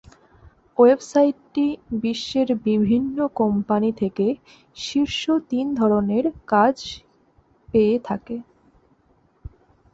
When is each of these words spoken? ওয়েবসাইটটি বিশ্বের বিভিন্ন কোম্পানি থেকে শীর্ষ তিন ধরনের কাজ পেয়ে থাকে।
ওয়েবসাইটটি 0.77 1.65
বিশ্বের 2.01 2.49
বিভিন্ন 2.65 3.17
কোম্পানি 3.39 3.89
থেকে 4.01 4.27
শীর্ষ 4.77 5.21
তিন 5.49 5.65
ধরনের 5.75 6.25
কাজ 6.47 6.75
পেয়ে 7.69 7.97
থাকে। 8.07 8.35